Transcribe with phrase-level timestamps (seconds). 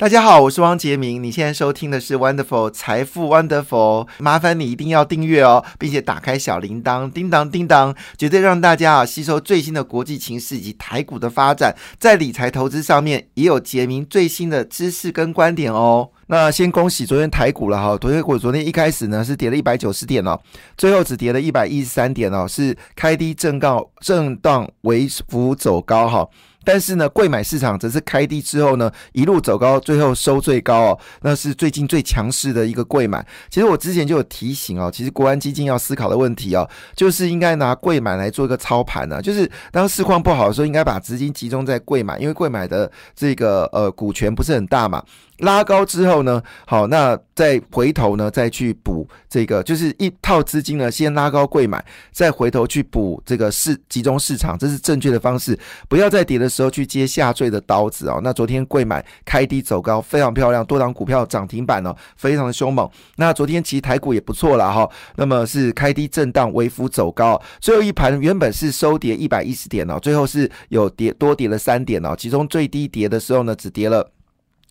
[0.00, 1.22] 大家好，我是汪杰明。
[1.22, 16.08] 你现在收听的是 Wonderful 财富 Wonderful，麻烦你一定要订阅哦，并且打开小铃铛，叮当叮当，绝对让大家啊吸收最新的国际情势以及台股的发展，在理财投资上面也有杰明最新的知识跟观点哦。
[16.28, 20.40] 那先恭喜昨天台股了哈，昨天股昨天一开始呢是跌了一百九十点哦，
[20.78, 26.26] 最后只跌了一百一十三点哦，是开低震高震荡微幅走高哈。
[26.64, 33.26] 但是呢，贵买市场则是开低之后呢，一路走高，最后收最高哦，那是最近最强势的一个贵买。
[33.48, 45.02] 其实我之前就有提醒哦，其实国安基金要思考的问题哦，就是应该拿贵买来做一个操盘呢，就是当市况不好的时候，应该把资金集中在贵买，因为贵买的这个呃股权不是很大嘛。
[45.38, 51.82] 拉高之后呢，好，那再回头呢，再去补这个，就是一套资金呢，先拉高贵买，
[52.12, 55.58] 再回头去补这个市集中市场，这是正确的方式。
[55.88, 58.20] 不要在跌的时候去接下坠的刀子哦。
[58.22, 62.90] 那昨天贵买开低走高，非常漂亮，多档股票涨停板哦，非常的凶猛。
[63.16, 74.10] 那昨天其实台股也不错了哈，那么是开低震荡，微幅走高，最后一盘原本是收跌一百一十点哦，最后是有跌多跌了三点哦，其中最低跌的时候呢，只跌了。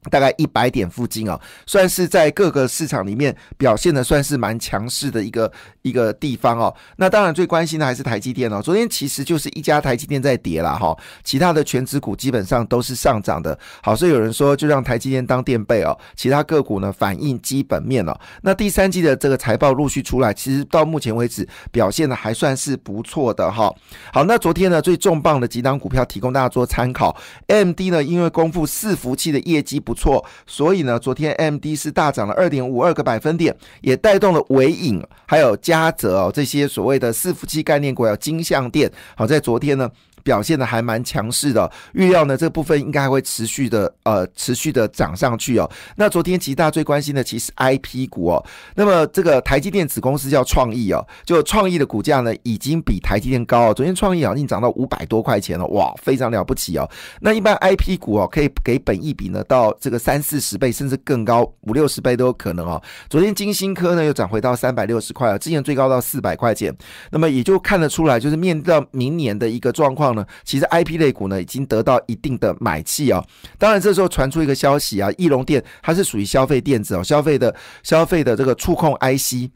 [0.09, 6.73] 大概一百点附近啊，算是在各个市场里面表现的算是蛮强势的一个一个地方哦。
[6.95, 8.61] 那当然最关心的还是台积电哦。
[8.61, 13.59] 昨天其实就是一家台积电在跌了哈，其他的全指股基本上都是上涨的。
[13.83, 18.17] 好，所以有人说就让台积电当垫背哦，其他个股呢反映基本面了。
[18.41, 23.69] 那第三季的这个财报陆续出来，其实到目前为止表现的还算是不错的哈。
[24.13, 27.13] 好，那昨天呢最重磅的几档股票提供大家做参考。
[27.47, 29.83] M D 呢因为功夫伺服器的业绩。
[29.89, 39.89] 不错，所以呢，昨天 M D 是大涨了二点五二个百分点，也带动了伟影还有嘉泽哦这些所谓的伺服器概念股，还有金相店，好在昨天呢。
[40.23, 45.69] 表现的还蛮强势的，预料呢这部分应该还会持续的呃持续的涨上去哦。
[45.95, 48.45] 那昨天其实大家最关心的其实 I P 股哦，
[48.75, 53.73] 那么这个台积电子公司叫创意哦，就创意的股价呢已经比台积电高哦。
[53.73, 56.89] 昨天创意啊已经涨到五百多块钱了，哇，非常了不起哦。
[57.21, 62.81] 那一般 I P 股哦可以给本益比呢到这个三四十倍甚至更高五六十倍都有可能哦。
[63.09, 66.75] 昨天金星科呢又涨回到三百六十块了，之前最高到四百块钱，
[67.11, 70.08] 那么也就看得出来就是面对到明年的一个状况。
[70.13, 73.25] 呢，其实 I P 类股呢已经得到一定的买气哦。
[73.57, 79.51] 当然，这时候传出一个消息啊，翼龙电它是属于消费电子哦，消费的消费的这个触控 I C。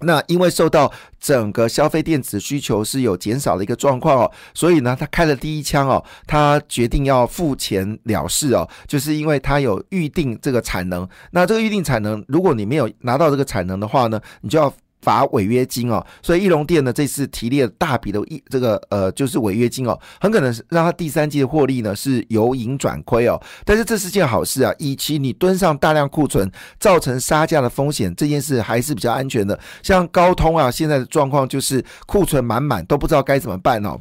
[0.00, 11.08] 那因为受到整个消费电子需求是有减少的一个状况哦，所以呢，他开了第一枪哦，他决定要付钱了事哦，就是因为他有预定这个产能。
[11.30, 14.72] 那这个预定产能，如果你没有拿到这个产能的话呢，你就要。
[15.04, 23.40] 罚违约金哦，所以翼龙店呢这次提列大笔的一这个呃就是违约金哦，很可能是让他第三季的获利呢是由盈转亏哦。
[23.64, 26.50] 但是这是件好事啊，以其你蹲上大量库存
[26.80, 29.58] 造成杀价的风险，这件事还是比较安全的。
[29.82, 34.00] 像高通啊，现在的状况就是库存满满，都不知道该怎么办哦。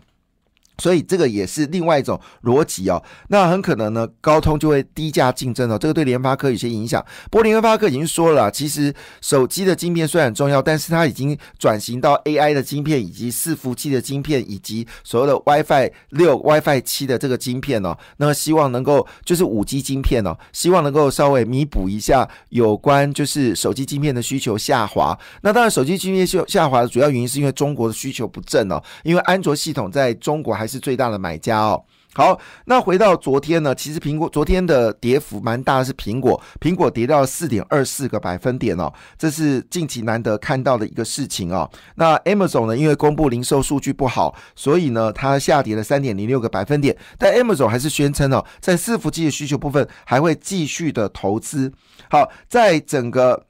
[0.84, 7.02] 所以这个也是另外一种逻辑哦，那很可能呢，高通就会低价竞争哦，这个对联发科有些影响。
[7.32, 17.98] 不过联发科已经说了，其实手机的晶片虽然很重要，但是它已经转型到 AI 的晶片，以及伺服器的晶片，以及所谓的 WiFi 六、WiFi 七的这个晶片哦。
[18.18, 25.18] 那么希望能够就是五 G 晶片哦，希望能够稍微弥补一下有关就是手机晶片的需求下滑。
[25.42, 31.84] 那当然，手机晶片下下滑的主要原因是因为中国的需求不振哦，因为安卓系统在中国还还是最大的买家哦。
[32.16, 41.68] 好，那回到昨天呢，其实苹果昨天的跌幅蛮大的，是苹果，苹果跌到四点二四个百分点哦，这是近期难得看到的一个事情哦。
[41.96, 46.96] 那 Amazon 呢，因为公布零售数据不好，所以呢，它下跌了三点零六个百分点。
[47.18, 51.74] 但 Amazon 还是宣称哦，在伺服器的需求部分还会继续的投资。
[52.10, 53.46] 好，在整个。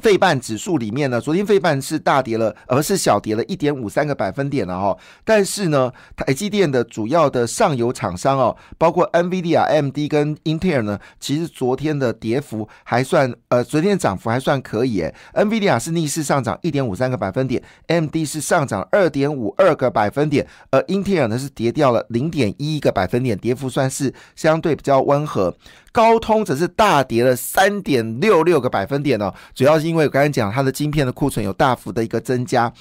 [0.00, 4.96] 费半指数里面呢，昨天费半是大跌了，而是小跌了一点五三个百分点了哈。
[5.24, 15.14] 但是呢，台积电的主要的上游厂商哦，包括 NVIDIA、AMD 跟英特尔呢，其实昨天的跌幅还算，呃，昨天的涨幅还算可以诶。
[15.34, 25.54] NVIDIA 是逆势上涨一点五三个百分点，AMD 是上涨二点五二个百分点，而英特尔呢是跌掉了零点一个百分点，跌幅算是相对比较温和。
[25.92, 32.72] 高通则是大跌了三点六六个百分点哦，主要是因为我刚才讲它的晶片的库存有大幅的一个增加，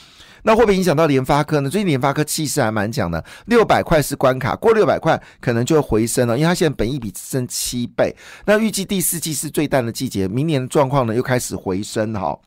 [0.43, 1.69] 那会不会影响到联发科呢？
[1.69, 8.15] 最近联发科气势还蛮强的，六百块是关卡，过六百块可能就会回升了，因为它现在本益比只剩七倍，
[8.45, 12.37] 那预计第四季是最淡的季节，明年的状况呢又开始回升哈。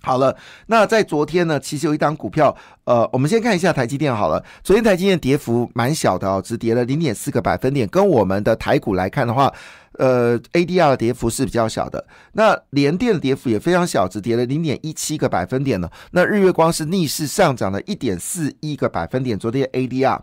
[0.00, 0.34] 好了，
[0.66, 4.42] 那在昨天呢，其实有一档股票，呃，我们先看一下台积电好了。
[4.62, 7.86] 昨天台积电跌幅蛮小的哦，只跌了零点四个百分点。
[7.88, 9.52] 跟我们的台股来看的话，
[9.94, 12.06] 呃，ADR 的跌幅是比较小的。
[12.32, 15.90] 那联电的跌幅也非常小，只跌了零点一七个百分点呢。
[16.12, 19.36] 那日月光是逆势上涨了一点四一个百分点。
[19.36, 20.20] 昨天 ADR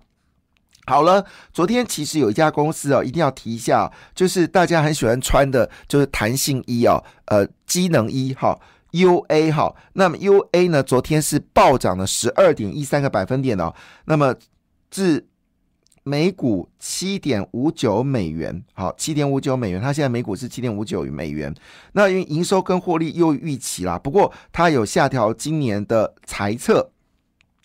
[0.88, 8.58] 好了，昨天其实有一家公司哦，一定要提一下，就是大家很喜欢穿的，就是弹性衣哦，呃，机能衣哈。
[9.04, 10.82] U A 好，那么 U A 呢？
[10.82, 13.74] 昨天是暴涨了十二点一三个百分点哦。
[14.06, 14.34] 那么
[14.90, 15.28] 至
[16.04, 21.54] 每股七点五九美元，好，七点五九美元，它现在每股是七点五九美元。
[21.94, 26.92] 那因为营收跟获利又预期啦，不过它有下调今年的财测。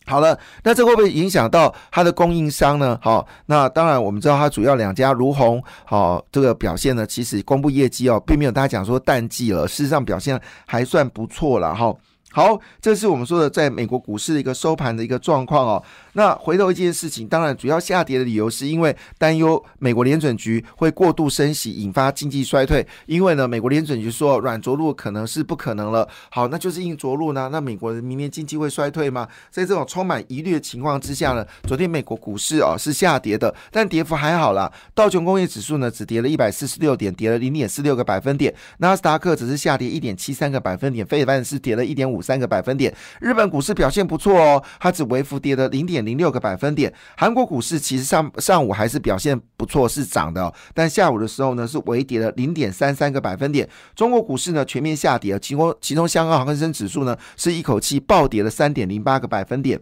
[0.07, 2.99] 好了，那这会不会影响到它的供应商呢？
[3.01, 11.95] 好，那当然我们知道它主要两家如虹，好，这个表现呢，其实公布业绩哦，并没有大家讲说淡季了，事实上表现还算不错了哈。
[12.33, 15.83] 好，这是我们说的在美国股市的一个收盘的一个状况哦。
[16.15, 22.87] 那回头一件事情，当然主要下跌的理由是因为担忧美国联准局会过度升息，引发经济衰退。
[23.07, 26.09] 因为呢，美国联准局说软着陆可能是不可能了。
[26.31, 27.51] 好，那就是硬着陆呢？
[27.53, 29.29] 那美国的明年经济会衰退吗？
[29.51, 34.73] 在这种充满疑虑的情况之下呢，昨天美国股市哦是下跌的，但跌幅还好啦。
[34.95, 38.55] 道琼工业指数呢只跌了一百四十六点，跌了零点四六个百分点。
[38.79, 42.21] 纳斯达克只是下跌一点七三个百分点，非凡是跌了一点五。
[42.21, 46.93] 三个百分点，日本股市表现不错哦，它只微幅跌了零点零六个百分点。
[47.17, 53.69] 韩国股市其实上上午还是表现不错，是涨的，但下午的时候呢是微跌了零点三三个百分点。
[53.95, 59.81] 中国股市呢全面下跌，其中其中香港恒生指数呢是一口气暴跌了三点零八个百分点。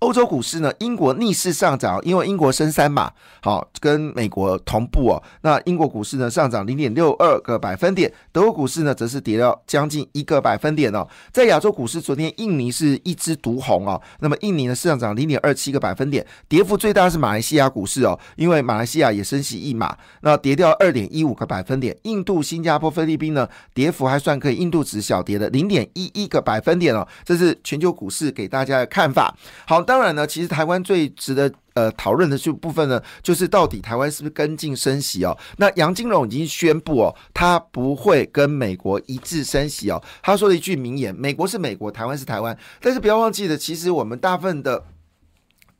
[0.00, 3.10] 欧洲股市呢，英国逆势上涨，因为英国升三嘛，
[3.42, 5.22] 好跟美国同步哦。
[5.42, 11.06] 那英国股市呢上涨零点六二个百分点，德国股市呢则是跌了将近一个百分点哦。
[11.32, 14.00] 在亚洲股市，昨天印尼是一枝独红哦。
[14.20, 21.96] 那么印尼呢上涨零点二七个百分点，跌幅最大是马来西亚股市哦，因为马来西亚也升息一码，那跌掉二点一五个百分点。
[22.02, 27.06] 印度、新加坡、菲律宾呢跌幅还算可以，印度只小跌了零点一一个百分点哦。
[27.24, 29.34] 这是全球股市给大家的看法。
[29.66, 35.36] 好，当然呢，其实台湾最值得呃讨论的这部分呢，就是到底台湾是不是跟进升息哦？
[35.56, 40.02] 那杨金龙已经宣布哦，他不会跟美国一致升息哦。
[40.22, 44.84] 他说了一句名言：“美国是美国，台湾是台湾。”但是不要忘记了，其实我们大部分的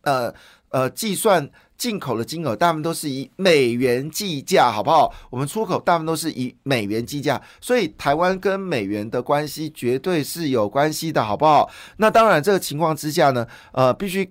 [0.03, 0.35] 呃
[0.71, 1.49] 呃计算
[1.79, 5.11] 进口的金额，大部分都是以美元计价，好不好？
[5.31, 11.71] 我们出口大部分都是以美元计价，所以台湾跟美元的关系绝对是有关系的，好不好？
[11.97, 14.31] 那当然，这个情况之下呢，呃，必须。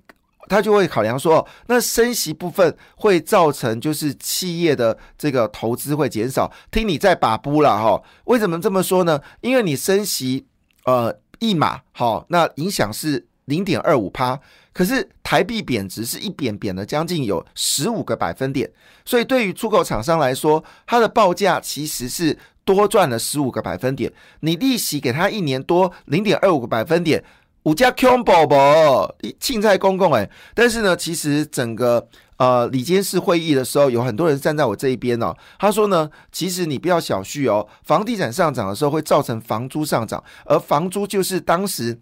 [0.50, 6.50] 他就会考量说，那升息部分会造成就是企业的这个投资会减少。
[6.72, 8.02] 听你在把布了哈？
[8.24, 9.20] 为什么这么说呢？
[9.42, 10.48] 因为你升息
[10.86, 14.40] 呃一码好，那影响是零点二五趴，
[14.78, 18.70] 可是台币贬值是一贬贬了将近有十五个百分点，
[19.04, 24.14] 所以对于出口厂商来说，它的报价其实是多赚了十五个百分点。
[24.42, 27.24] 你利息给他一年多零点二五个百分点。
[27.64, 32.08] 五家 Q 宝宝，庆在公公哎，但是呢，其实整个
[32.38, 35.36] 呃里监事会议的时候，有很多人站在我这一边哦。
[35.58, 42.00] 他说呢，其实你不要小觑哦，房地产上涨的时候会造成房租上涨，而房租就是当时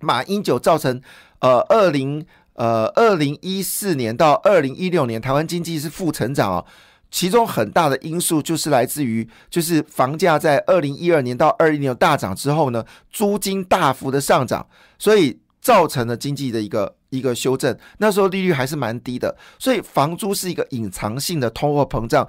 [0.00, 1.00] 马英九造成
[1.42, 2.24] 呃二零
[2.54, 6.64] 呃二零一四年到二零一六年台湾经济是负成长哦。
[7.10, 14.66] 其中很大的因素就是来自于，就是房价在二零一二年到二一年大涨之后呢，租金大幅的上涨，
[14.98, 17.76] 所以造成了经济的一个一个修正。
[17.98, 22.26] 那时候利率还是蛮低的，所以房租是一个隐藏性的通货膨胀。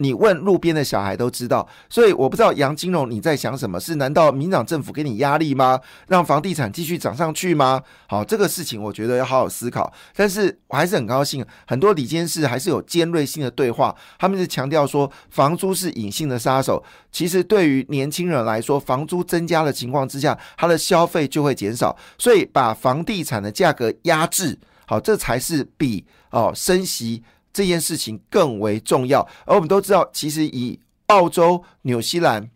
[0.00, 3.78] 你问路边的小孩都知道，所以我不知道杨金荣你在想什么？
[3.78, 5.78] 是难道民党政府给你压力吗？
[6.08, 7.82] 让房地产继续涨上去吗？
[8.08, 9.92] 好，这个事情我觉得要好好思考。
[10.16, 16.82] 但是我还是很高兴，很多里监事还是有尖锐性的对话，他们是强调说房租是隐性的杀手。
[17.12, 27.22] 其实对于年轻人来说，房租增加的情况之下，他的消费就会减少，所以把房地产的价格压制，好，这才是比哦升息。
[27.52, 32.50] 这件事情更为重要，而我们都知道，其实以澳洲、纽西兰、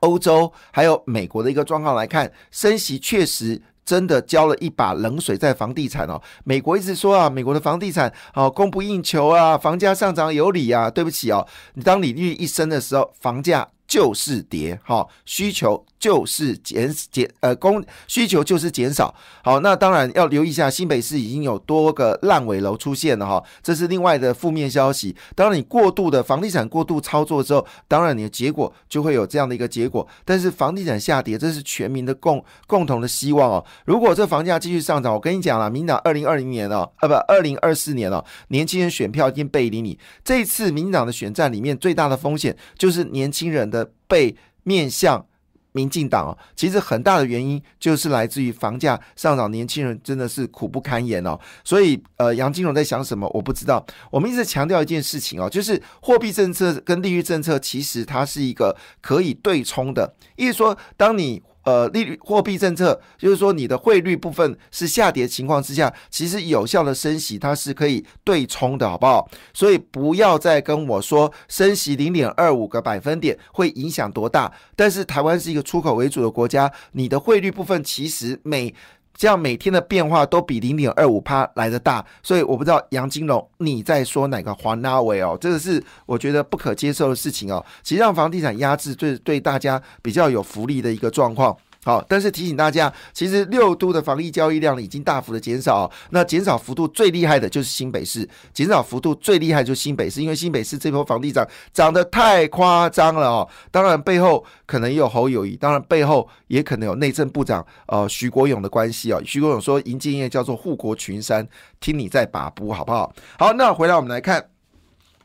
[0.00, 6.20] 欧洲还有美国的一个状况来看，升息确实真的浇了一把冷水在房地产哦。
[6.44, 10.90] 美国一直说啊，美国的房地产哦供不应求啊，房价上涨有理啊。
[10.90, 19.14] 对不起哦，你当利率一升的时候，房价就是跌，哈，需求就是减减，呃，供需求就是减少。
[19.42, 25.14] 好，那当然要留意一下，新北市已经有多个烂尾楼出现了，哈，这是另外的负面消息。
[25.34, 30.06] 当然，你过度的房地产过度操作之后，当然你的结果就会有这样的一个结果。
[30.24, 33.64] 但是房地产下跌，这是全民的共共同的希望哦。
[33.84, 39.96] 如果这房价继续上涨，我跟你讲了，民党二零二零年哦，呃，不，二零二四年哦，年轻人选票已经背离你。
[40.24, 43.75] 这次民党的选战里面最大的风险就是年轻人的。
[44.06, 45.26] 被面向
[45.72, 51.38] 民进党哦，其实很大的原因就是来自于房价上涨，年轻人真的是苦不堪言哦。
[51.62, 53.30] 所以，呃，杨金荣在想什么？
[53.34, 53.84] 我不知道。
[54.10, 69.28] 我们一直强调一件事情哦，就是货币政策跟利率政策其实它是一个可以对冲的，意思说，当你呃，利率货币政策就是说，你的汇率部分是下跌情况之下，其实有效的升息它是可以对冲的，好不好？
[69.52, 74.52] 所以不要再跟我说升息零点二五个百分点会影响多大。
[74.76, 78.72] 但是台湾是一个出口为主的国家，你的汇率部分其实每
[79.16, 87.64] 这样每天的变化都比零点二五趴来的大，所以我不知道杨金龙你在说哪个黄拉维哦，这个是我觉得不可接受的事情哦。
[87.82, 91.56] 其实让房地产压制对对大家比较有福利的一个状况。
[91.86, 103.48] 好，但是提醒大家，其实六都的防疫交易量已经大幅的减少，那减少幅度最厉害的就是新北市，减少幅度最厉害就是新北市，因为新北市这波房地产涨得太夸张了哦。
[103.70, 109.22] 当然背后可能也有侯友谊，当然背后也可能有内政部长呃徐国勇的关系哦。
[109.24, 111.46] 徐国勇说银建业叫做护国群山，
[111.78, 113.14] 听你在把布好不好？
[113.38, 114.55] 好，那回来我们来看。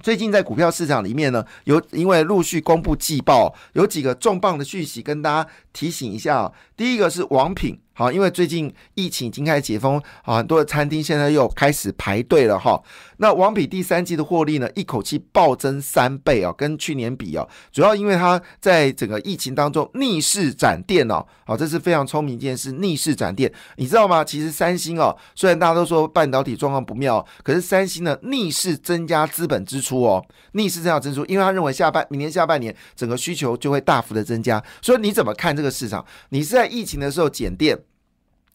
[0.01, 6.51] 最近在股票市场里面呢，有因为陆续公布季报，有几个重磅的讯息跟大家提醒一下。
[6.81, 7.79] 第一个是王品。
[7.93, 12.81] 好，因为最近疫情已经开始解封，啊，很多的餐厅现在又开始排队了哈。
[13.17, 24.23] 那王品第三季的获利呢，一口气暴增三倍哦，跟去年比哦，主要因为它在整个疫情当中逆势展店哦，好，这是非常聪明一件事，逆势展店，你知道吗？
[24.23, 36.03] 其实三星哦，虽然大家都说半导体状况不妙，可是三星呢逆势增加资本支出哦，逆势增加支出，因为他认为下半明年下半年整个需求就会大幅的增加，所以你怎么看这个市场？
[36.29, 37.77] 你是在疫情的时候减电？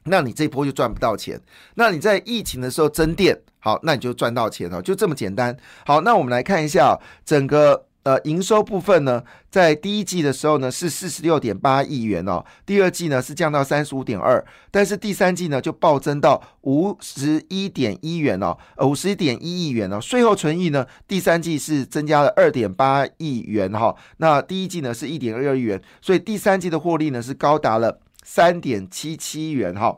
[0.08, 1.40] 那你这波就赚不到钱。
[1.74, 5.56] 那你在疫情的时候增电，好，那你就赚到钱了，就这么简单。
[5.84, 18.56] 好，那我们来看一下整个呃营收部分呢，在第一季的时候呢是四十六点八亿元哦，第二季呢是降到三十五点二，但是第三季呢就暴增到五十一点一元哦，
[18.86, 20.00] 五十一点一亿元哦。
[20.00, 27.98] 税后存益呢，第三季是增加了二点八亿元哈，那第一季呢是一点二亿元，所以第三季的获利呢是高达了。
[28.28, 29.96] 三点七七元哈，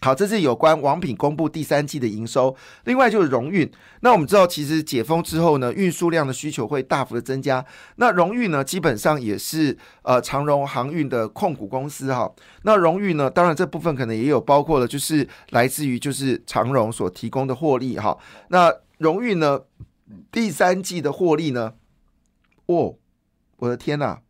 [0.00, 2.56] 好，这是有关王品公布第三季的营收。
[2.84, 3.70] 另外就是荣运，
[4.00, 7.62] 那我们知道其实解封之后呢，运输量的需求会大幅的增加。
[7.96, 12.32] 那荣运呢，基本上也是呃长荣航运的控股公司哈。
[12.62, 18.16] 那荣运呢，当然这部分可能也有包括了，就是来自于就是长荣所提供的获利哈。
[18.48, 19.60] 那荣运呢，
[20.32, 21.74] 第三季的获利呢，
[22.64, 22.94] 哦，
[23.58, 24.20] 我的天呐！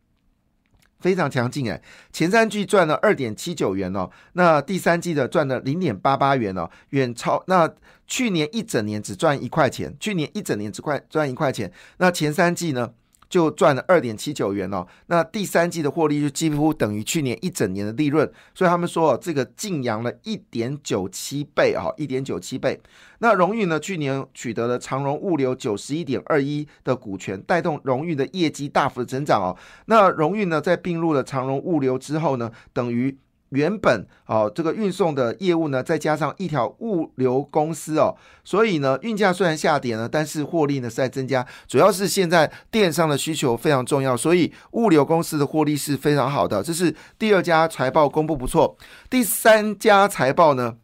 [0.99, 7.69] 非常强劲哎，前三季赚了二点七九元哦，那第三季的赚了零点八八元哦，远超那
[8.05, 12.91] 去年一整年只赚一块钱，去年一整年只块赚一块钱，那前三季呢？
[13.29, 22.81] 就赚了二点七九元哦，那第三季的获利就几乎等于去年一整年的利润，所以他们说这个净扬了一点九七倍啊，一点九七倍。
[23.19, 29.55] 那荣誉呢，去年取得了长荣物流九十一点二一的股权，带动荣誉的业绩大幅的增长哦。
[29.85, 33.17] 那荣誉呢，在并入了长荣物流之后呢，等于。
[33.49, 41.45] 原本哦，这个运送的业务呢，再加上一条物流公司哦，所以呢，运价虽然下跌呢，但是获利呢是在增加。
[41.67, 46.61] 主要是现在电商的需求非常重要，所以物流公司的获利是非常好的。
[46.61, 48.77] 这是第二家财报公布不错，
[49.09, 50.75] 第三家财报呢？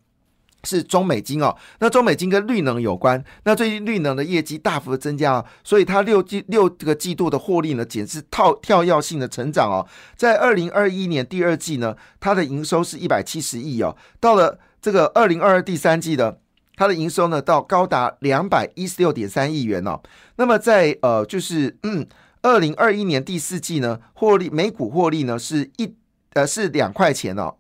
[0.65, 16.35] 是中美金哦，那中美金跟绿能有关，那最近绿能的业绩大幅的增加哦，所以它六季六个季度的获利呢，简直套跳跃性的成长哦，在二零二一年第二季呢，它的营收是一百七十亿哦，到了这个二零二二第三季呢，
[16.75, 20.01] 它的营收呢到高达两百一十六点三亿元哦，
[20.37, 22.05] 那么在呃就是嗯
[22.41, 25.95] 二零二一年第四季呢，获利每股获利呢是一
[26.33, 27.55] 呃是两块钱哦。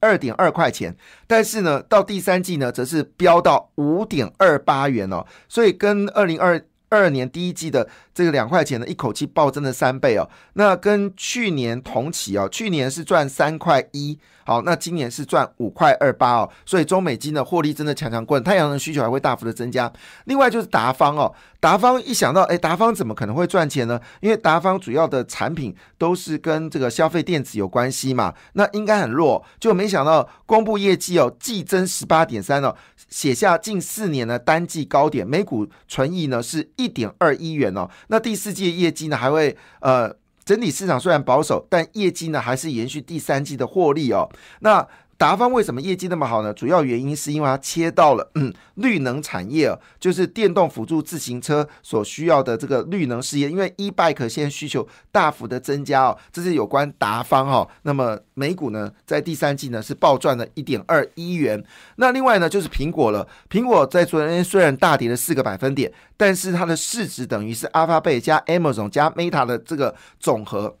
[0.00, 10.28] 二点二块钱，但是呢，到第三季呢，则是飙到五点二八元哦，所以跟二零二二年第一季的这个两块钱呢，一口气暴增了三倍哦。
[10.54, 16.50] 那跟去年同期哦，去年是赚三块一，好，那今年是赚五块二八哦。
[16.64, 19.92] 所以中美金的获利真的强强棍，太阳能需求还会大幅的增加。
[20.24, 24.00] 另外就是达方哦，达方一想到哎，达方怎么可能会赚钱呢？
[24.20, 32.74] 因为达方主要的产品都是跟这个消费电子有关系嘛，那应该很弱，就没想到公布业绩哦，季增十八点三哦。
[33.08, 37.88] 写下近四年的单季高点，每股纯益呢是一点二亿元哦。
[38.08, 40.14] 那第四季的业绩呢还会呃，
[40.44, 44.30] 整体市场虽然保守，但业绩呢还是延续第三季的获利哦。
[44.60, 44.86] 那
[45.18, 46.52] 达方为什么业绩那么好呢？
[46.52, 53.48] 主要原因是因为它切到了嗯绿能产业哦，就是电动辅助自行车所需要的这个绿能事业。
[53.48, 57.66] 因为 e bike 现在需求大幅的增加哦，这是有关达方哈。
[57.82, 61.64] 那么美股呢，在第三季呢是暴赚了一点二一元。
[61.96, 70.76] 那另外呢就是苹果了，苹果在昨天虽然大跌了四个百分点，但是它的市值等于是阿发贝加 Amazon 加 Meta 的这个总和。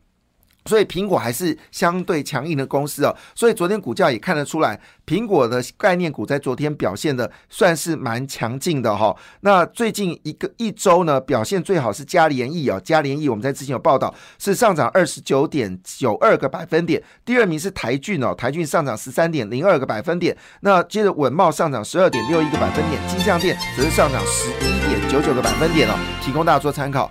[0.66, 9.16] 所以苹果还是相对强硬的公司哦，所以昨天股价也看得出来，苹果的概念股在昨天表现的算是蛮强劲的哈。
[9.40, 27.10] 那最近一个一周呢，表现最好是嘉联益哦，嘉联益我们在之前有报道是上涨二十九点九二个百分点，第二名是台骏哦，台骏上涨十三点零二个百分点，那接着稳茂上涨十二点六一个百分点，金相店则是上涨十一点九九个百分点哦，提供大家做参考。